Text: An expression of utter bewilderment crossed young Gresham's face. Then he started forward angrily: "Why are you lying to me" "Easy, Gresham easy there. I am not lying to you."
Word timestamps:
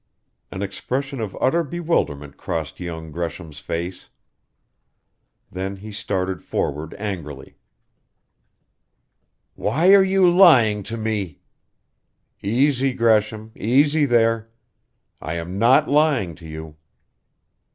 An 0.51 0.63
expression 0.63 1.19
of 1.21 1.37
utter 1.39 1.63
bewilderment 1.63 2.35
crossed 2.35 2.79
young 2.79 3.11
Gresham's 3.11 3.59
face. 3.59 4.09
Then 5.51 5.75
he 5.75 5.91
started 5.91 6.41
forward 6.41 6.95
angrily: 6.95 7.57
"Why 9.53 9.93
are 9.93 10.01
you 10.03 10.27
lying 10.27 10.81
to 10.89 10.97
me" 10.97 11.41
"Easy, 12.41 12.93
Gresham 12.93 13.51
easy 13.55 14.05
there. 14.05 14.49
I 15.21 15.35
am 15.35 15.59
not 15.59 15.87
lying 15.87 16.33
to 16.33 16.47
you." 16.47 16.77